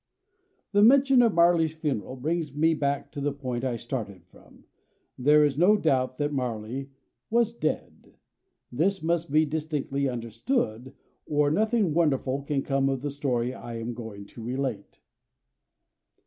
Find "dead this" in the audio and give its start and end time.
7.53-9.03